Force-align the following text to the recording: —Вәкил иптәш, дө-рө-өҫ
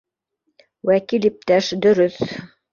—Вәкил 0.91 1.29
иптәш, 1.31 1.71
дө-рө-өҫ 1.85 2.21